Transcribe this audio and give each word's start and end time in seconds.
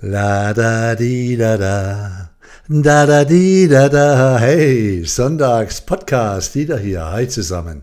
La 0.00 0.52
da 0.52 0.94
di 0.94 1.36
da 1.36 1.56
da. 1.56 2.30
Da 2.68 3.04
da 3.04 3.24
di 3.24 3.66
da 3.66 3.88
da. 3.88 4.38
Hey, 4.38 5.04
Sonntags 5.04 5.80
Podcast, 5.80 6.54
Dieter 6.54 6.78
hier. 6.78 7.10
Hi 7.10 7.26
zusammen. 7.26 7.82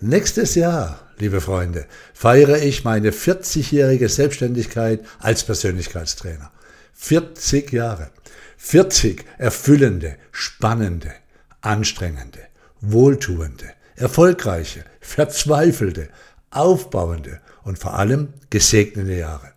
Nächstes 0.00 0.56
Jahr, 0.56 0.98
liebe 1.18 1.40
Freunde, 1.40 1.86
feiere 2.12 2.60
ich 2.60 2.82
meine 2.82 3.12
40-jährige 3.12 4.08
Selbstständigkeit 4.08 5.04
als 5.20 5.44
Persönlichkeitstrainer. 5.44 6.50
40 6.94 7.70
Jahre. 7.72 8.10
40 8.56 9.24
erfüllende, 9.38 10.16
spannende, 10.32 11.12
anstrengende, 11.60 12.40
wohltuende, 12.80 13.74
erfolgreiche, 13.94 14.84
verzweifelte, 15.00 16.08
aufbauende 16.50 17.40
und 17.62 17.78
vor 17.78 17.94
allem 17.94 18.34
gesegnete 18.50 19.14
Jahre. 19.14 19.52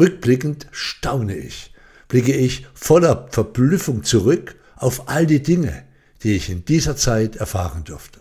Rückblickend 0.00 0.66
staune 0.72 1.36
ich, 1.36 1.74
blicke 2.08 2.34
ich 2.34 2.66
voller 2.72 3.28
Verblüffung 3.30 4.02
zurück 4.02 4.56
auf 4.76 5.10
all 5.10 5.26
die 5.26 5.42
Dinge, 5.42 5.84
die 6.22 6.36
ich 6.36 6.48
in 6.48 6.64
dieser 6.64 6.96
Zeit 6.96 7.36
erfahren 7.36 7.84
durfte. 7.84 8.20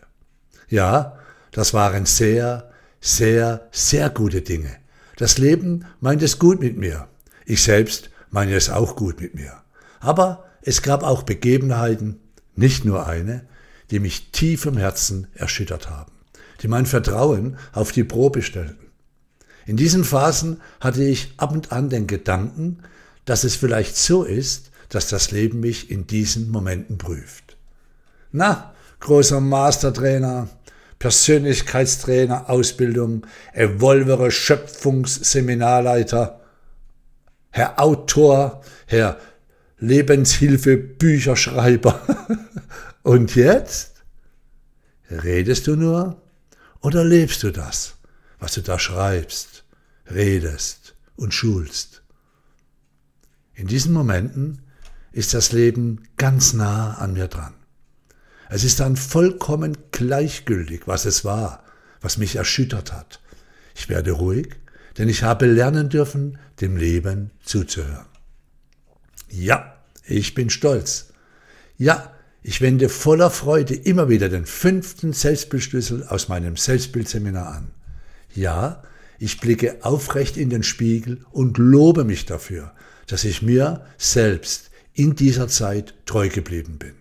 Ja, 0.68 1.18
das 1.52 1.74
waren 1.74 2.06
sehr, 2.06 2.70
sehr, 3.00 3.70
sehr 3.72 4.10
gute 4.10 4.42
Dinge. 4.42 4.76
Das 5.16 5.38
Leben 5.38 5.86
meint 6.02 6.22
es 6.22 6.38
gut 6.38 6.60
mit 6.60 6.78
mir. 6.78 7.08
Ich 7.46 7.64
selbst 7.64 8.10
meine 8.30 8.56
es 8.56 8.70
auch 8.70 8.98
gut 8.98 9.22
mit 9.22 9.34
mir. 9.34 9.54
Aber 10.02 10.46
es 10.62 10.82
gab 10.82 11.02
auch 11.02 11.24
Begebenheiten, 11.24 12.20
nicht 12.56 12.84
nur 12.84 13.08
eine, 13.08 13.46
die 13.90 14.00
mich 14.00 14.32
tief 14.32 14.66
im 14.66 14.76
Herzen 14.76 15.28
erschüttert 15.34 15.90
haben, 15.90 16.12
die 16.62 16.68
mein 16.68 16.86
Vertrauen 16.86 17.58
auf 17.72 17.94
die 17.94 18.04
Probe 18.04 18.42
stellten. 18.42 18.89
In 19.70 19.78
diesen 19.78 20.04
Phasen 20.04 20.60
hatte 20.80 21.04
ich 21.04 21.32
ab 21.38 21.52
und 21.52 21.72
an 21.72 21.92
den 21.92 22.08
Gedanken, 22.08 22.80
dass 23.26 23.44
es 23.44 23.56
vielleicht 23.56 23.96
so 23.96 24.24
ist, 24.24 24.72
dass 24.90 25.10
das 25.10 25.30
Leben 25.30 25.60
mich 25.60 25.92
in 25.92 26.08
diesen 26.08 26.50
Momenten 26.50 26.98
prüft. 26.98 27.56
Na, 28.32 28.74
großer 29.00 29.40
Mastertrainer, 29.40 30.50
Persönlichkeitstrainer, 30.98 32.50
Ausbildung, 32.50 33.28
Evolvere 33.54 34.32
Schöpfungsseminarleiter, 34.32 36.40
Herr 37.52 37.80
Autor, 37.80 38.64
Herr 38.88 39.20
Lebenshilfe 39.78 40.78
Bücherschreiber. 40.78 42.02
Und 43.04 43.36
jetzt? 43.36 44.02
Redest 45.12 45.68
du 45.68 45.76
nur 45.76 46.20
oder 46.82 47.04
lebst 47.04 47.44
du 47.44 47.52
das, 47.52 47.94
was 48.40 48.56
du 48.56 48.62
da 48.62 48.80
schreibst? 48.80 49.59
Redest 50.12 50.96
und 51.16 51.34
schulst. 51.34 52.04
In 53.54 53.68
diesen 53.68 53.94
Momenten 53.94 54.62
ist 55.12 55.34
das 55.34 55.52
Leben 55.52 56.08
ganz 56.18 56.54
nah 56.54 56.96
an 56.96 57.14
mir 57.14 57.28
dran. 57.28 57.54
Es 58.50 58.64
ist 58.64 58.80
dann 58.80 58.96
vollkommen 58.96 59.78
gleichgültig, 59.92 60.84
was 60.88 61.06
es 61.06 61.24
war, 61.26 61.64
was 62.02 62.18
mich 62.18 62.36
erschüttert 62.36 62.94
hat. 62.94 63.20
Ich 63.76 63.90
werde 63.90 64.12
ruhig, 64.12 64.56
denn 64.98 65.10
ich 65.10 65.24
habe 65.24 65.46
lernen 65.46 65.90
dürfen, 65.90 66.38
dem 66.62 66.76
Leben 66.78 67.32
zuzuhören. 67.44 68.08
Ja, 69.30 69.76
ich 70.04 70.34
bin 70.34 70.50
stolz. 70.50 71.14
Ja, 71.78 72.14
ich 72.42 72.62
wende 72.62 72.90
voller 72.90 73.30
Freude 73.30 73.76
immer 73.76 74.10
wieder 74.10 74.30
den 74.30 74.46
fünften 74.46 75.14
Selbstbildschlüssel 75.14 76.08
aus 76.08 76.28
meinem 76.30 76.58
Selbstbildseminar 76.58 77.48
an. 77.48 77.72
Ja, 78.34 78.84
ich 79.20 79.40
blicke 79.40 79.78
aufrecht 79.84 80.38
in 80.38 80.50
den 80.50 80.64
Spiegel 80.64 81.26
und 81.32 81.58
lobe 81.58 82.06
mich 82.06 82.26
dafür, 82.26 82.74
dass 83.08 83.26
ich 83.26 83.42
mir 83.42 83.86
selbst 83.98 84.72
in 84.94 85.16
dieser 85.16 85.48
Zeit 85.48 85.94
treu 86.06 86.30
geblieben 86.30 86.78
bin. 86.78 86.94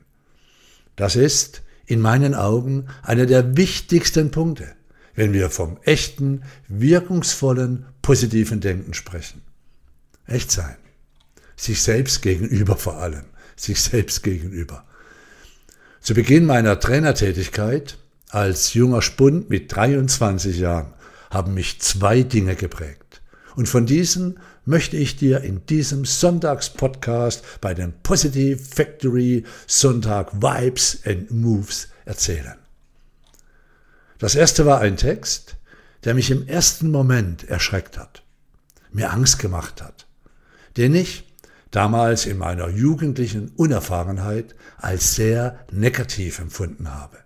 Das 0.97 1.17
ist 1.17 1.63
in 1.87 2.01
meinen 2.01 2.35
Augen 2.35 2.87
einer 3.03 3.27
der 3.27 3.57
wichtigsten 3.57 4.31
Punkte, 4.31 4.75
wenn 5.15 5.33
wir 5.33 5.49
vom 5.49 5.79
echten, 5.85 6.43
wirkungsvollen, 6.69 7.87
positiven 8.03 8.61
Denken 8.61 8.95
sprechen. 8.95 9.43
Echt 10.27 10.51
sein. 10.51 10.77
Sich 11.57 11.83
selbst 11.83 12.23
gegenüber 12.23 12.77
vor 12.77 12.99
allem. 12.99 13.25
Sich 13.57 13.81
selbst 13.81 14.23
gegenüber. 14.23 14.85
Zu 16.01 16.15
Beginn 16.15 16.47
meiner 16.47 16.79
Trainertätigkeit 16.79 17.99
als 18.29 18.75
junger 18.75 19.03
Spund 19.03 19.51
mit 19.51 19.75
23 19.75 20.59
Jahren 20.59 20.93
haben 21.31 21.55
mich 21.55 21.81
zwei 21.81 22.23
Dinge 22.23 22.57
geprägt. 22.57 23.23
Und 23.57 23.69
von 23.69 23.87
diesen 23.87 24.39
möchte 24.65 24.97
ich 24.97 25.17
dir 25.17 25.41
in 25.41 25.67
diesem 25.67 26.05
Sonntagspodcast 26.05 27.61
bei 27.61 27.75
den 27.75 27.93
Positive 28.03 28.59
Factory 28.59 29.45
Sonntag 29.67 30.33
Vibes 30.41 31.01
and 31.05 31.31
Moves 31.31 31.89
erzählen. 32.05 32.55
Das 34.19 34.35
erste 34.35 34.67
war 34.67 34.81
ein 34.81 34.97
Text, 34.97 35.57
der 36.05 36.15
mich 36.15 36.31
im 36.31 36.47
ersten 36.47 36.91
Moment 36.91 37.49
erschreckt 37.49 37.99
hat, 37.99 38.23
mir 38.93 39.13
Angst 39.13 39.39
gemacht 39.39 39.83
hat, 39.83 40.07
den 40.77 40.95
ich 40.95 41.25
damals 41.71 42.27
in 42.27 42.39
meiner 42.39 42.69
jugendlichen 42.69 43.51
Unerfahrenheit 43.57 44.55
als 44.77 45.15
sehr 45.15 45.59
negativ 45.71 46.39
empfunden 46.39 46.95
habe. 46.95 47.19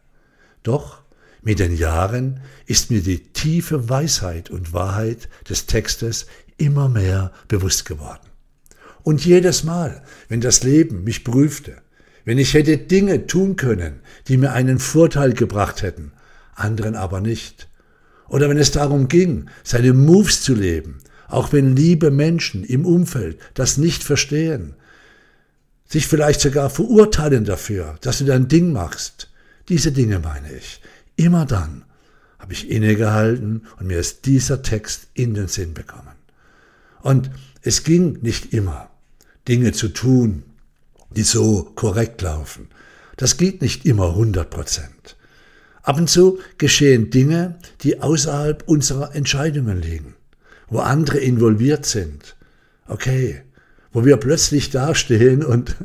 Doch 0.62 1.01
mit 1.42 1.58
den 1.58 1.76
Jahren 1.76 2.40
ist 2.66 2.90
mir 2.90 3.02
die 3.02 3.32
tiefe 3.32 3.88
Weisheit 3.88 4.50
und 4.50 4.72
Wahrheit 4.72 5.28
des 5.48 5.66
Textes 5.66 6.26
immer 6.56 6.88
mehr 6.88 7.32
bewusst 7.48 7.84
geworden. 7.84 8.26
Und 9.02 9.24
jedes 9.24 9.64
Mal, 9.64 10.02
wenn 10.28 10.40
das 10.40 10.62
Leben 10.62 11.02
mich 11.02 11.24
prüfte, 11.24 11.82
wenn 12.24 12.38
ich 12.38 12.54
hätte 12.54 12.78
Dinge 12.78 13.26
tun 13.26 13.56
können, 13.56 14.00
die 14.28 14.36
mir 14.36 14.52
einen 14.52 14.78
Vorteil 14.78 15.32
gebracht 15.32 15.82
hätten, 15.82 16.12
anderen 16.54 16.94
aber 16.94 17.20
nicht, 17.20 17.68
oder 18.28 18.48
wenn 18.48 18.58
es 18.58 18.70
darum 18.70 19.08
ging, 19.08 19.50
seine 19.64 19.92
Moves 19.92 20.42
zu 20.42 20.54
leben, 20.54 20.98
auch 21.26 21.52
wenn 21.52 21.74
liebe 21.74 22.10
Menschen 22.10 22.62
im 22.62 22.86
Umfeld 22.86 23.38
das 23.54 23.76
nicht 23.76 24.04
verstehen, 24.04 24.74
sich 25.86 26.06
vielleicht 26.06 26.40
sogar 26.40 26.70
verurteilen 26.70 27.44
dafür, 27.44 27.96
dass 28.00 28.18
du 28.18 28.24
dein 28.24 28.48
Ding 28.48 28.72
machst, 28.72 29.30
diese 29.68 29.92
Dinge 29.92 30.20
meine 30.20 30.52
ich, 30.52 30.80
Immer 31.22 31.46
dann 31.46 31.84
habe 32.40 32.52
ich 32.52 32.68
innegehalten 32.68 33.68
und 33.78 33.86
mir 33.86 34.00
ist 34.00 34.26
dieser 34.26 34.62
Text 34.62 35.06
in 35.14 35.34
den 35.34 35.46
Sinn 35.46 35.72
bekommen. 35.72 36.16
Und 37.00 37.30
es 37.62 37.84
ging 37.84 38.18
nicht 38.22 38.52
immer, 38.52 38.90
Dinge 39.46 39.70
zu 39.70 39.86
tun, 39.90 40.42
die 41.10 41.22
so 41.22 41.70
korrekt 41.76 42.22
laufen. 42.22 42.70
Das 43.16 43.36
geht 43.36 43.62
nicht 43.62 43.86
immer 43.86 44.08
100 44.08 44.50
Prozent. 44.50 45.16
Ab 45.84 45.98
und 45.98 46.10
zu 46.10 46.40
geschehen 46.58 47.10
Dinge, 47.10 47.56
die 47.82 48.00
außerhalb 48.00 48.64
unserer 48.66 49.14
Entscheidungen 49.14 49.80
liegen, 49.80 50.16
wo 50.66 50.80
andere 50.80 51.18
involviert 51.18 51.86
sind. 51.86 52.34
Okay, 52.88 53.42
wo 53.92 54.04
wir 54.04 54.16
plötzlich 54.16 54.70
dastehen 54.70 55.44
und 55.44 55.76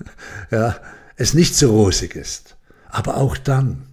ja, 0.50 0.76
es 1.16 1.32
nicht 1.32 1.56
so 1.56 1.70
rosig 1.70 2.14
ist. 2.14 2.58
Aber 2.90 3.16
auch 3.16 3.38
dann 3.38 3.86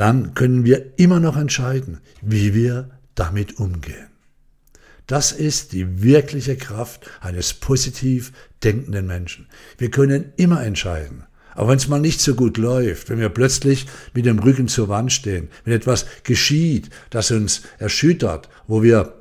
dann 0.00 0.32
können 0.32 0.64
wir 0.64 0.98
immer 0.98 1.20
noch 1.20 1.36
entscheiden, 1.36 2.00
wie 2.22 2.54
wir 2.54 2.88
damit 3.14 3.58
umgehen. 3.58 4.06
Das 5.06 5.30
ist 5.30 5.72
die 5.72 6.02
wirkliche 6.02 6.56
Kraft 6.56 7.10
eines 7.20 7.52
positiv 7.52 8.32
denkenden 8.64 9.06
Menschen. 9.06 9.46
Wir 9.76 9.90
können 9.90 10.32
immer 10.38 10.64
entscheiden. 10.64 11.24
Auch 11.54 11.68
wenn 11.68 11.76
es 11.76 11.86
mal 11.86 12.00
nicht 12.00 12.22
so 12.22 12.34
gut 12.34 12.56
läuft, 12.56 13.10
wenn 13.10 13.20
wir 13.20 13.28
plötzlich 13.28 13.84
mit 14.14 14.24
dem 14.24 14.38
Rücken 14.38 14.68
zur 14.68 14.88
Wand 14.88 15.12
stehen, 15.12 15.50
wenn 15.66 15.74
etwas 15.74 16.06
geschieht, 16.24 16.88
das 17.10 17.30
uns 17.30 17.60
erschüttert, 17.76 18.48
wo 18.66 18.82
wir 18.82 19.12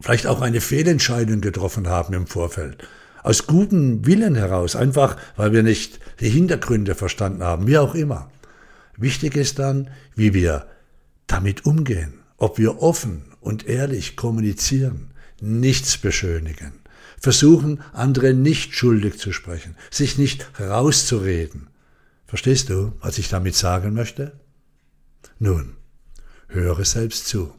vielleicht 0.00 0.28
auch 0.28 0.40
eine 0.40 0.60
Fehlentscheidung 0.60 1.40
getroffen 1.40 1.88
haben 1.88 2.14
im 2.14 2.28
Vorfeld. 2.28 2.86
Aus 3.24 3.48
gutem 3.48 4.06
Willen 4.06 4.36
heraus, 4.36 4.76
einfach 4.76 5.16
weil 5.36 5.52
wir 5.52 5.64
nicht 5.64 5.98
die 6.20 6.30
Hintergründe 6.30 6.94
verstanden 6.94 7.42
haben, 7.42 7.66
wie 7.66 7.78
auch 7.78 7.96
immer. 7.96 8.30
Wichtig 8.98 9.36
ist 9.36 9.60
dann, 9.60 9.90
wie 10.16 10.34
wir 10.34 10.66
damit 11.28 11.64
umgehen, 11.64 12.24
ob 12.36 12.58
wir 12.58 12.82
offen 12.82 13.22
und 13.40 13.66
ehrlich 13.66 14.16
kommunizieren, 14.16 15.14
nichts 15.40 15.96
beschönigen, 15.98 16.72
versuchen, 17.20 17.80
andere 17.92 18.34
nicht 18.34 18.74
schuldig 18.74 19.18
zu 19.18 19.32
sprechen, 19.32 19.76
sich 19.90 20.18
nicht 20.18 20.50
rauszureden. 20.60 21.68
Verstehst 22.26 22.70
du, 22.70 22.92
was 23.00 23.18
ich 23.18 23.28
damit 23.28 23.54
sagen 23.54 23.94
möchte? 23.94 24.38
Nun, 25.38 25.76
höre 26.48 26.84
selbst 26.84 27.28
zu. 27.28 27.54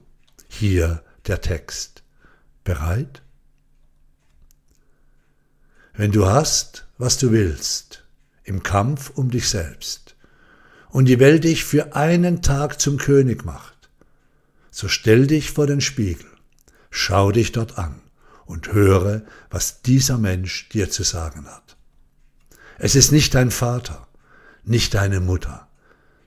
Hier 0.50 1.04
der 1.26 1.40
Text. 1.40 2.04
Bereit? 2.66 3.22
Wenn 5.94 6.12
du 6.12 6.26
hast, 6.26 6.88
was 6.98 7.18
du 7.18 7.32
willst, 7.32 8.06
im 8.44 8.62
Kampf 8.62 9.10
um 9.12 9.32
dich 9.32 9.48
selbst, 9.48 10.09
und 10.90 11.06
die 11.06 11.20
Welt 11.20 11.44
dich 11.44 11.64
für 11.64 11.96
einen 11.96 12.42
Tag 12.42 12.82
zum 12.82 12.98
König 12.98 13.46
macht, 13.46 13.90
so 14.72 14.88
stell 14.88 15.28
dich 15.28 15.52
vor 15.52 15.68
den 15.68 15.82
Spiegel, 15.82 16.28
schau 16.90 17.32
dich 17.32 17.52
dort 17.52 17.78
an 17.78 18.02
und 18.46 18.74
höre, 18.74 19.24
was 19.50 19.82
dieser 19.82 20.18
Mensch 20.18 20.70
dir 20.70 20.90
zu 20.90 21.04
sagen 21.04 21.46
hat. 21.46 21.78
Es 22.78 22.96
ist 22.96 23.12
nicht 23.12 23.36
dein 23.36 23.52
Vater, 23.52 24.08
nicht 24.64 24.94
deine 24.94 25.20
Mutter, 25.20 25.68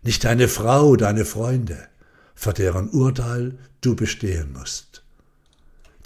nicht 0.03 0.25
deine 0.25 0.49
Frau, 0.49 0.97
deine 0.97 1.25
Freunde, 1.25 1.88
vor 2.35 2.53
deren 2.53 2.91
Urteil 2.91 3.58
du 3.81 3.97
bestehen 3.97 4.53
musst. 4.53 5.05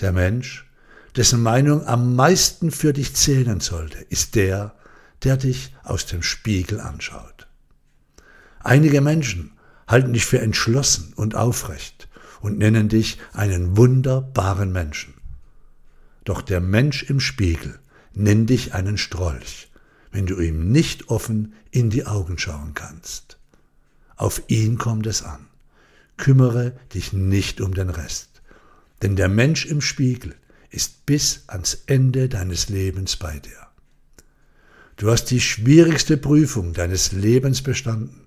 Der 0.00 0.12
Mensch, 0.12 0.70
dessen 1.16 1.42
Meinung 1.42 1.86
am 1.86 2.14
meisten 2.14 2.70
für 2.70 2.92
dich 2.92 3.14
zählen 3.14 3.60
sollte, 3.60 3.98
ist 3.98 4.34
der, 4.34 4.74
der 5.24 5.36
dich 5.36 5.74
aus 5.82 6.06
dem 6.06 6.22
Spiegel 6.22 6.80
anschaut. 6.80 7.35
Einige 8.66 9.00
Menschen 9.00 9.52
halten 9.86 10.12
dich 10.12 10.26
für 10.26 10.40
entschlossen 10.40 11.12
und 11.14 11.36
aufrecht 11.36 12.08
und 12.40 12.58
nennen 12.58 12.88
dich 12.88 13.18
einen 13.32 13.76
wunderbaren 13.76 14.72
Menschen. 14.72 15.14
Doch 16.24 16.42
der 16.42 16.60
Mensch 16.60 17.04
im 17.04 17.20
Spiegel 17.20 17.78
nennt 18.12 18.50
dich 18.50 18.74
einen 18.74 18.98
Strolch, 18.98 19.70
wenn 20.10 20.26
du 20.26 20.40
ihm 20.40 20.72
nicht 20.72 21.10
offen 21.10 21.54
in 21.70 21.90
die 21.90 22.06
Augen 22.06 22.38
schauen 22.38 22.74
kannst. 22.74 23.38
Auf 24.16 24.42
ihn 24.48 24.78
kommt 24.78 25.06
es 25.06 25.22
an. 25.22 25.46
Kümmere 26.16 26.76
dich 26.92 27.12
nicht 27.12 27.60
um 27.60 27.72
den 27.72 27.88
Rest, 27.88 28.42
denn 29.00 29.14
der 29.14 29.28
Mensch 29.28 29.64
im 29.66 29.80
Spiegel 29.80 30.34
ist 30.70 31.06
bis 31.06 31.44
ans 31.46 31.84
Ende 31.86 32.28
deines 32.28 32.68
Lebens 32.68 33.16
bei 33.16 33.38
dir. 33.38 33.68
Du 34.96 35.08
hast 35.08 35.26
die 35.26 35.40
schwierigste 35.40 36.16
Prüfung 36.16 36.72
deines 36.72 37.12
Lebens 37.12 37.62
bestanden, 37.62 38.25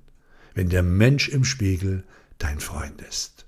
wenn 0.59 0.67
der 0.67 0.83
Mensch 0.83 1.29
im 1.29 1.45
Spiegel 1.45 2.03
dein 2.37 2.59
Freund 2.59 3.01
ist. 3.03 3.45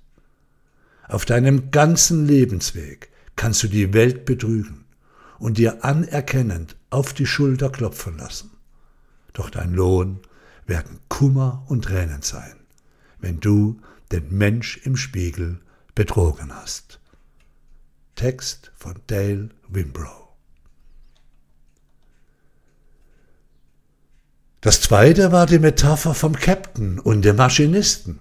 Auf 1.08 1.26
deinem 1.26 1.70
ganzen 1.70 2.24
Lebensweg 2.24 3.10
kannst 3.36 3.62
du 3.62 3.68
die 3.68 3.92
Welt 3.92 4.24
betrügen 4.24 4.86
und 5.38 5.58
dir 5.58 5.84
anerkennend 5.84 6.74
auf 6.88 7.12
die 7.12 7.26
Schulter 7.26 7.68
klopfen 7.68 8.16
lassen. 8.16 8.52
Doch 9.34 9.50
dein 9.50 9.74
Lohn 9.74 10.20
werden 10.64 11.00
Kummer 11.10 11.66
und 11.68 11.84
Tränen 11.84 12.22
sein, 12.22 12.56
wenn 13.18 13.40
du 13.40 13.78
den 14.10 14.34
Mensch 14.34 14.78
im 14.78 14.96
Spiegel 14.96 15.60
betrogen 15.94 16.50
hast. 16.54 16.98
Text 18.14 18.72
von 18.74 18.94
Dale 19.06 19.50
Wimbrough 19.68 20.31
Das 24.62 24.80
zweite 24.80 25.32
war 25.32 25.46
die 25.46 25.58
Metapher 25.58 26.14
vom 26.14 26.36
Captain 26.36 27.00
und 27.00 27.24
dem 27.24 27.34
Maschinisten. 27.34 28.20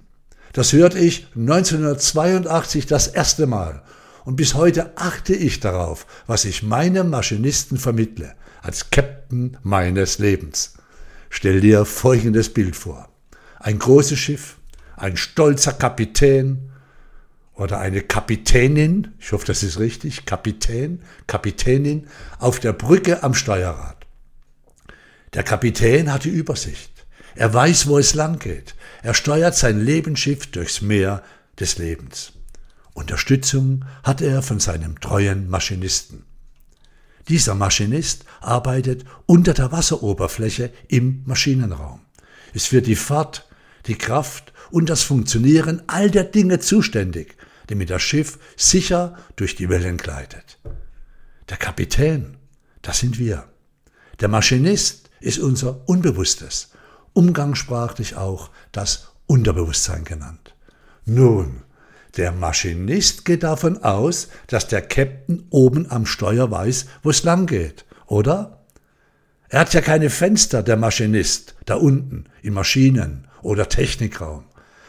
Das 0.53 0.73
hörte 0.73 0.97
ich 0.97 1.27
1982 1.35 2.87
das 2.87 3.05
erste 3.05 3.45
Mal 3.45 3.83
und 4.25 4.37
bis 4.37 4.55
heute 4.55 4.97
achte 4.97 5.35
ich 5.35 5.59
darauf, 5.59 6.07
was 6.25 6.45
ich 6.45 6.63
meinem 6.63 7.11
Maschinisten 7.11 7.77
vermittle, 7.77 8.33
als 8.63 8.89
Captain 8.89 9.55
meines 9.61 10.17
Lebens. 10.17 10.73
Stell 11.29 11.61
dir 11.61 11.85
folgendes 11.85 12.49
Bild 12.49 12.75
vor. 12.75 13.07
Ein 13.59 13.77
großes 13.77 14.17
Schiff, 14.17 14.55
ein 14.97 15.17
stolzer 15.17 15.73
Kapitän 15.73 16.71
oder 17.53 17.77
eine 17.77 18.01
Kapitänin, 18.01 19.13
ich 19.19 19.31
hoffe, 19.31 19.45
das 19.45 19.61
ist 19.61 19.77
richtig, 19.77 20.25
Kapitän, 20.25 21.03
Kapitänin, 21.27 22.07
auf 22.39 22.59
der 22.59 22.73
Brücke 22.73 23.21
am 23.21 23.35
Steuerrad. 23.35 24.00
Der 25.33 25.43
Kapitän 25.43 26.11
hat 26.11 26.25
die 26.25 26.29
Übersicht. 26.29 26.91
Er 27.35 27.53
weiß, 27.53 27.87
wo 27.87 27.97
es 27.97 28.13
lang 28.13 28.39
geht. 28.39 28.75
Er 29.01 29.13
steuert 29.13 29.55
sein 29.55 29.79
Lebensschiff 29.79 30.47
durchs 30.47 30.81
Meer 30.81 31.23
des 31.59 31.77
Lebens. 31.77 32.33
Unterstützung 32.93 33.85
hat 34.03 34.21
er 34.21 34.41
von 34.41 34.59
seinem 34.59 34.99
treuen 34.99 35.49
Maschinisten. 35.49 36.25
Dieser 37.29 37.55
Maschinist 37.55 38.25
arbeitet 38.41 39.05
unter 39.25 39.53
der 39.53 39.71
Wasseroberfläche 39.71 40.71
im 40.89 41.23
Maschinenraum, 41.25 42.01
ist 42.53 42.67
für 42.67 42.81
die 42.81 42.95
Fahrt, 42.95 43.47
die 43.87 43.97
Kraft 43.97 44.51
und 44.69 44.89
das 44.89 45.03
Funktionieren 45.03 45.83
all 45.87 46.11
der 46.11 46.25
Dinge 46.25 46.59
zuständig, 46.59 47.37
damit 47.67 47.89
das 47.89 48.01
Schiff 48.01 48.37
sicher 48.57 49.17
durch 49.37 49.55
die 49.55 49.69
Wellen 49.69 49.97
gleitet. 49.97 50.59
Der 51.49 51.57
Kapitän, 51.57 52.37
das 52.81 52.99
sind 52.99 53.17
wir. 53.17 53.47
Der 54.19 54.27
Maschinist 54.27 55.09
ist 55.21 55.39
unser 55.39 55.87
Unbewusstes, 55.87 56.71
umgangssprachlich 57.13 58.15
auch 58.15 58.49
das 58.71 59.11
Unterbewusstsein 59.27 60.03
genannt. 60.03 60.55
Nun, 61.05 61.63
der 62.17 62.31
Maschinist 62.31 63.23
geht 63.23 63.43
davon 63.43 63.83
aus, 63.83 64.27
dass 64.47 64.67
der 64.67 64.81
Captain 64.81 65.45
oben 65.49 65.89
am 65.89 66.05
Steuer 66.05 66.51
weiß, 66.51 66.87
wo 67.03 67.09
es 67.09 67.23
lang 67.23 67.45
geht, 67.45 67.85
oder? 68.07 68.59
Er 69.47 69.61
hat 69.61 69.73
ja 69.73 69.81
keine 69.81 70.09
Fenster, 70.09 70.63
der 70.63 70.77
Maschinist, 70.77 71.55
da 71.65 71.75
unten 71.75 72.25
im 72.41 72.53
Maschinen- 72.53 73.27
oder 73.41 73.69
Technikraum, 73.69 74.43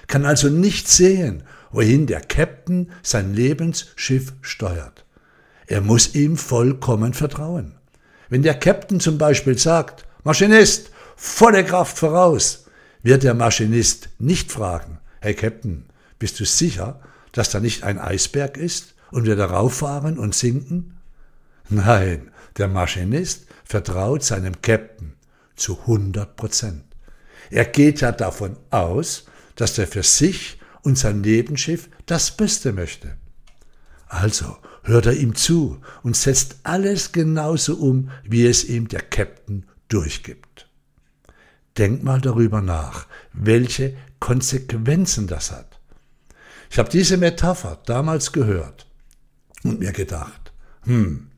kann 0.09 0.27
also 0.27 0.49
nicht 0.49 0.89
sehen, 0.89 1.45
wohin 1.71 2.07
der 2.07 2.21
Captain 2.21 2.91
sein 3.03 3.35
Lebensschiff 3.35 4.35
steuert. 4.41 5.05
Er 5.67 5.81
muss 5.81 6.15
ihm 6.15 6.37
vollkommen 6.37 7.15
vertrauen. 7.15 7.77
Wenn 8.29 8.43
der 8.43 8.55
Captain 8.55 9.01
zum 9.01 9.19
Beispiel 9.19 9.59
sagt, 9.59 10.05
Maschinist, 10.25 10.91
volle 11.17 11.65
Kraft 11.65 11.99
voraus, 11.99 12.67
wird 13.03 13.25
der 13.25 13.35
Maschinist 13.35 14.11
nicht 14.21 14.53
fragen, 14.53 15.01
hey 15.21 15.35
Captain, 15.35 15.87
bist 16.21 16.39
du 16.39 16.45
sicher, 16.45 17.01
dass 17.33 17.51
da 17.51 17.59
nicht 17.59 17.83
ein 17.83 17.99
Eisberg 17.99 18.57
ist 18.57 18.95
und 19.11 19.27
wir 19.27 19.35
darauf 19.35 19.79
fahren 19.79 20.19
und 20.19 20.33
sinken? 20.35 21.01
Nein, 21.69 22.31
der 22.57 22.69
Maschinist 22.69 23.47
vertraut 23.65 24.23
seinem 24.23 24.63
Captain 24.63 25.15
zu 25.57 25.81
100 25.81 26.37
Prozent. 26.37 26.85
Er 27.51 27.65
geht 27.65 28.01
ja 28.01 28.13
davon 28.13 28.57
aus, 28.71 29.25
dass 29.57 29.77
er 29.77 29.89
für 29.89 30.05
sich 30.05 30.61
und 30.83 30.97
sein 30.97 31.25
Lebensschiff 31.25 31.89
das 32.07 32.37
Beste 32.37 32.73
möchte. 32.73 33.17
Also 34.07 34.57
hört 34.85 35.07
er 35.07 35.15
ihm 35.15 35.35
zu 35.35 35.81
und 36.05 36.17
setzt 36.17 36.59
alles 36.63 37.11
genauso 37.11 37.75
um, 37.75 38.11
wie 38.23 38.47
es 38.47 38.65
ihm 38.65 38.87
der 38.87 39.03
Captain 39.03 39.67
durchgibt. 39.93 40.69
Denk 41.79 42.03
mal 42.03 42.21
darüber 42.21 42.61
nach, 42.61 43.07
welche 43.33 43.95
Konsequenzen 44.21 45.27
das 45.27 45.51
hat. 45.51 45.79
Ich 46.71 46.79
habe 46.79 46.91
diese 46.91 47.17
Metapher 47.17 47.81
damals 47.87 48.33
gehört 48.33 48.87
und 49.63 49.81
mir 49.81 49.93
gedacht, 49.93 50.53
hm, 50.85 51.29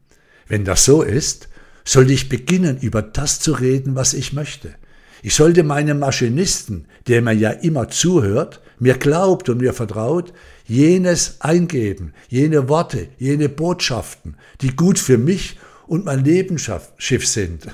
wenn 0.47 0.65
das 0.65 0.85
so 0.85 1.03
ist, 1.03 1.49
sollte 1.85 2.13
ich 2.13 2.29
beginnen, 2.29 2.79
über 2.79 3.03
das 3.03 3.41
zu 3.41 3.53
reden, 3.53 3.95
was 3.95 4.15
ich 4.15 4.33
möchte. 4.33 4.75
Ich 5.23 5.35
sollte 5.35 5.63
meinem 5.63 5.99
Maschinisten, 5.99 6.87
der 7.07 7.23
mir 7.23 7.33
ja 7.33 7.51
immer 7.51 7.89
zuhört, 7.89 8.61
mir 8.79 8.95
glaubt 8.95 9.49
und 9.49 9.59
mir 9.59 9.73
vertraut, 9.73 10.33
jenes 10.67 11.41
eingeben, 11.41 12.13
jene 12.29 12.69
Worte, 12.69 13.09
jene 13.19 13.49
Botschaften, 13.49 14.37
die 14.61 14.77
gut 14.77 14.99
für 14.99 15.19
mich 15.19 15.59
und 15.87 16.05
mein 16.05 16.25
Lebensschiff 16.25 17.27
sind. 17.27 17.67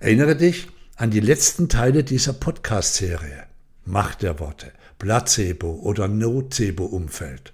Erinnere 0.00 0.36
dich 0.36 0.68
an 0.94 1.10
die 1.10 1.18
letzten 1.18 1.68
Teile 1.68 2.04
dieser 2.04 2.32
Podcast-Serie. 2.32 3.44
Macht 3.84 4.22
der 4.22 4.38
Worte, 4.38 4.70
Placebo 5.00 5.72
oder 5.82 6.06
Nocebo-Umfeld 6.06 7.52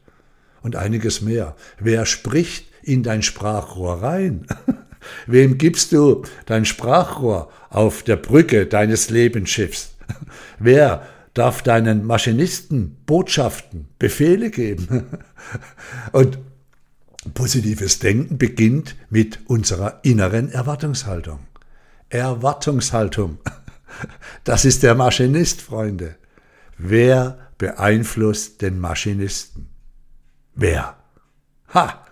und 0.60 0.76
einiges 0.76 1.22
mehr. 1.22 1.56
Wer 1.78 2.04
spricht 2.04 2.66
in 2.82 3.02
dein 3.02 3.22
Sprachrohr 3.22 4.02
rein? 4.02 4.46
Wem 5.26 5.56
gibst 5.56 5.92
du 5.92 6.24
dein 6.44 6.66
Sprachrohr 6.66 7.50
auf 7.70 8.02
der 8.02 8.16
Brücke 8.16 8.66
deines 8.66 9.08
Lebensschiffs? 9.08 9.94
Wer 10.58 11.06
darf 11.32 11.62
deinen 11.62 12.04
Maschinisten 12.04 12.98
Botschaften, 13.06 13.88
Befehle 13.98 14.50
geben? 14.50 15.06
Und 16.12 16.38
positives 17.32 18.00
Denken 18.00 18.36
beginnt 18.36 18.96
mit 19.08 19.38
unserer 19.46 20.00
inneren 20.02 20.50
Erwartungshaltung. 20.50 21.38
Erwartungshaltung. 22.08 23.38
Das 24.42 24.64
ist 24.64 24.82
der 24.82 24.94
Maschinist, 24.94 25.62
Freunde. 25.62 26.16
Wer 26.76 27.38
beeinflusst 27.58 28.60
den 28.62 28.80
Maschinisten? 28.80 29.68
Wer? 30.54 30.96
Ha! 31.72 32.04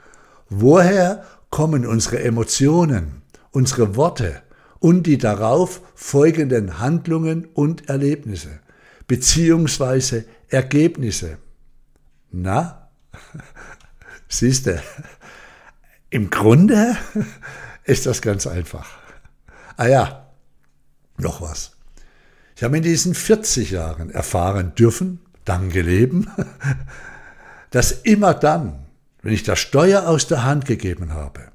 Woher 0.48 1.24
kommen 1.50 1.86
unsere 1.86 2.22
Emotionen, 2.22 3.22
unsere 3.50 3.96
Worte 3.96 4.42
und 4.78 5.04
die 5.04 5.18
darauf 5.18 5.80
folgenden 5.94 6.78
Handlungen 6.78 7.46
und 7.46 7.88
Erlebnisse, 7.88 8.60
beziehungsweise 9.06 10.24
Ergebnisse? 10.48 11.38
Na? 12.30 12.90
Siehste, 14.28 14.82
im 16.10 16.30
Grunde 16.30 16.96
ist 17.84 18.06
das 18.06 18.22
ganz 18.22 18.46
einfach. 18.46 19.01
Ah 19.76 19.86
ja, 19.86 20.26
noch 21.16 21.40
was. 21.40 21.72
Ich 22.56 22.62
habe 22.62 22.76
in 22.76 22.82
diesen 22.82 23.14
40 23.14 23.70
Jahren 23.70 24.10
erfahren 24.10 24.74
dürfen, 24.74 25.20
dann 25.44 25.70
geleben, 25.70 26.30
dass 27.70 27.92
immer 27.92 28.34
dann, 28.34 28.86
wenn 29.22 29.32
ich 29.32 29.42
das 29.42 29.58
Steuer 29.58 30.06
aus 30.08 30.26
der 30.26 30.44
Hand 30.44 30.66
gegeben 30.66 31.12
habe, 31.12 31.48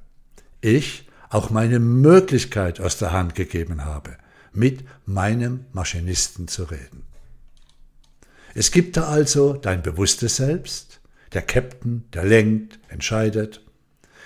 ich 0.61 1.07
auch 1.29 1.49
meine 1.49 1.79
Möglichkeit 1.79 2.79
aus 2.79 2.97
der 2.97 3.11
Hand 3.11 3.35
gegeben 3.35 3.85
habe, 3.85 4.17
mit 4.53 4.85
meinem 5.05 5.65
Maschinisten 5.71 6.47
zu 6.47 6.63
reden. 6.63 7.03
Es 8.55 8.71
gibt 8.71 8.97
da 8.97 9.07
also 9.07 9.53
dein 9.53 9.83
bewusstes 9.83 10.37
Selbst, 10.37 10.99
der 11.33 11.41
Captain, 11.43 12.05
der 12.13 12.25
lenkt, 12.25 12.79
entscheidet. 12.89 13.61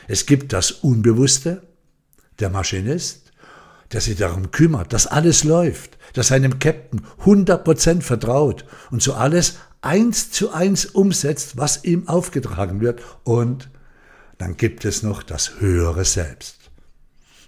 Es 0.07 0.25
gibt 0.25 0.53
das 0.53 0.71
Unbewusste, 0.71 1.67
der 2.39 2.49
Maschinist, 2.49 3.20
der 3.91 4.01
sich 4.01 4.17
darum 4.17 4.51
kümmert, 4.51 4.93
dass 4.93 5.07
alles 5.07 5.43
läuft, 5.43 5.97
dass 6.13 6.27
seinem 6.27 6.59
Captain 6.59 7.01
100% 7.23 8.01
vertraut 8.01 8.65
und 8.89 9.01
so 9.01 9.13
alles 9.13 9.55
eins 9.81 10.31
zu 10.31 10.51
eins 10.51 10.85
umsetzt, 10.85 11.57
was 11.57 11.83
ihm 11.83 12.07
aufgetragen 12.07 12.81
wird. 12.81 13.01
Und 13.23 13.69
dann 14.37 14.57
gibt 14.57 14.85
es 14.85 15.03
noch 15.03 15.23
das 15.23 15.59
höhere 15.59 16.05
Selbst. 16.05 16.57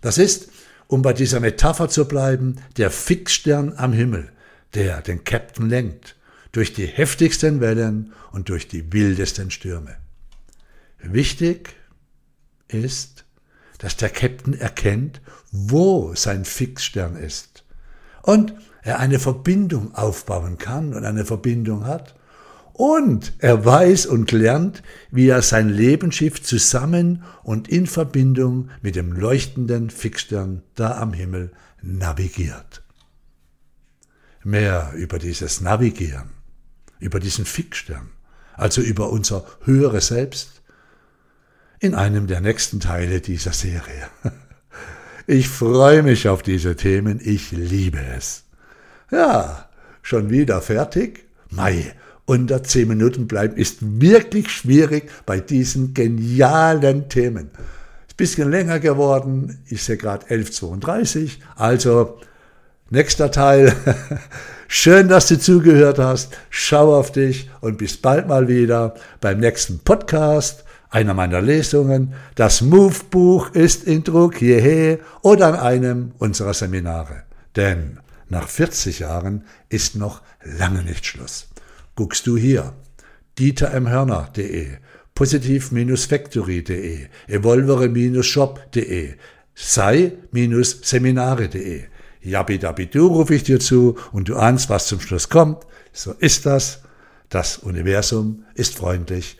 Das 0.02 0.18
ist, 0.18 0.50
um 0.88 1.02
bei 1.02 1.14
dieser 1.14 1.40
Metapher 1.40 1.90
zu 1.90 2.06
bleiben, 2.06 2.58
der 2.78 2.92
Fixstern 2.92 3.74
am 3.78 3.94
Himmel, 3.94 4.32
der 4.74 5.02
den 5.02 5.24
Captain 5.24 5.70
lenkt, 5.70 6.16
durch 6.52 6.74
die 6.74 6.86
heftigsten 6.86 7.62
Wellen 7.62 8.14
und 8.32 8.50
durch 8.50 8.68
die 8.68 8.92
wildesten 8.92 9.50
Stürme. 9.50 9.98
Wichtig 11.00 11.76
ist, 12.68 13.26
dass 13.84 13.98
der 13.98 14.10
Captain 14.10 14.54
erkennt, 14.54 15.20
wo 15.52 16.16
sein 16.16 16.46
Fixstern 16.46 17.18
ist 17.18 17.66
und 18.22 18.54
er 18.82 19.00
eine 19.00 19.20
Verbindung 19.20 19.94
aufbauen 19.94 20.58
kann 20.58 20.94
und 20.94 21.04
eine 21.04 21.26
Verbindung 21.26 21.86
hat 21.86 22.16
und 22.72 23.34
er 23.40 23.66
weiß 23.66 24.06
und 24.06 24.32
lernt, 24.32 24.84
wie 25.12 25.28
er 25.28 25.42
sein 25.42 25.68
Lebensschiff 25.68 26.42
zusammen 26.42 27.26
und 27.44 27.68
in 27.68 27.86
Verbindung 27.86 28.70
mit 28.82 28.96
dem 28.96 29.12
leuchtenden 29.12 29.90
Fixstern 29.90 30.64
da 30.76 30.98
am 31.00 31.12
Himmel 31.12 31.52
navigiert. 31.82 32.84
Mehr 34.46 34.94
über 34.96 35.20
dieses 35.20 35.60
Navigieren, 35.60 36.30
über 37.00 37.20
diesen 37.20 37.44
Fixstern, 37.44 38.12
also 38.54 38.80
über 38.80 39.10
unser 39.10 39.46
höheres 39.66 40.08
Selbst, 40.08 40.63
in 41.84 41.96
einem 41.96 42.28
der 42.28 42.40
nächsten 42.40 42.80
Teile 42.80 43.22
dieser 43.22 43.54
Serie. 43.54 44.08
Ich 45.26 45.48
freue 45.48 46.04
mich 46.04 46.28
auf 46.28 46.44
diese 46.44 46.76
Themen, 46.76 47.22
ich 47.24 47.54
liebe 47.54 48.00
es. 48.18 48.44
Ja, 49.10 49.70
schon 50.02 50.30
wieder 50.30 50.60
fertig? 50.60 51.24
Mai, 51.50 51.94
unter 52.26 52.62
zehn 52.62 52.90
Minuten 52.90 53.26
bleiben 53.26 53.56
ist 53.56 53.78
wirklich 54.02 54.50
schwierig 54.50 55.10
bei 55.26 55.40
diesen 55.40 55.94
genialen 55.94 57.08
Themen. 57.08 57.52
Ist 58.06 58.16
ein 58.16 58.18
bisschen 58.18 58.52
länger 58.52 58.82
geworden, 58.82 59.64
ich 59.70 59.82
sehe 59.84 59.96
gerade 59.96 60.26
11.32, 60.26 61.38
also 61.56 62.20
nächster 62.90 63.32
Teil. 63.32 63.74
Schön, 64.68 65.08
dass 65.08 65.30
du 65.30 65.40
zugehört 65.40 66.00
hast. 66.00 66.36
Schau 66.50 67.00
auf 67.00 67.14
dich 67.14 67.50
und 67.62 67.78
bis 67.78 67.96
bald 67.96 68.28
mal 68.28 68.50
wieder 68.50 68.96
beim 69.22 69.40
nächsten 69.40 69.80
Podcast, 69.80 70.63
einer 70.94 71.14
meiner 71.14 71.42
Lesungen. 71.42 72.14
Das 72.36 72.62
Move-Buch 72.62 73.52
ist 73.52 73.84
in 73.84 74.04
Druck 74.04 74.38
hierher 74.38 75.00
oder 75.22 75.48
an 75.48 75.56
einem 75.56 76.12
unserer 76.18 76.54
Seminare. 76.54 77.24
Denn 77.56 78.00
nach 78.30 78.48
40 78.48 79.00
Jahren 79.00 79.44
ist 79.70 79.96
noch 79.96 80.22
lange 80.44 80.84
nicht 80.84 81.06
Schluss 81.06 81.48
guckst 81.96 82.28
du 82.28 82.38
hier. 82.38 82.74
dietermhörner.de, 83.38 84.78
positiv-factory.de, 85.16 87.08
evolvere-shop.de, 87.28 89.16
sei-seminare.de. 89.56 91.84
Jabidabidu 92.22 93.08
rufe 93.08 93.34
ich 93.36 93.44
dir 93.44 93.60
zu 93.60 93.98
und 94.12 94.30
du 94.30 94.38
ahnst, 94.38 94.70
was 94.70 94.88
zum 94.88 95.02
Schluss 95.02 95.30
kommt. 95.30 95.68
So 95.92 96.14
ist 96.14 96.46
das. 96.46 96.84
Das 97.30 97.58
Universum 97.58 98.46
ist 98.54 98.76
freundlich. 98.76 99.40